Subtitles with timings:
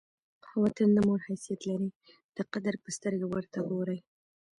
[0.63, 1.89] وطن د مور حیثیت لري؛
[2.35, 3.99] د قدر په سترګه ور ته ګورئ!